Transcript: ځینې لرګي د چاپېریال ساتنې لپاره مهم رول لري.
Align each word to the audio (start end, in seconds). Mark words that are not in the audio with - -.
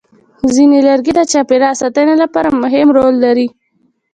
ځینې 0.53 0.79
لرګي 0.87 1.11
د 1.15 1.19
چاپېریال 1.31 1.75
ساتنې 1.81 2.15
لپاره 2.23 2.49
مهم 2.63 2.87
رول 2.97 3.15
لري. 3.25 3.47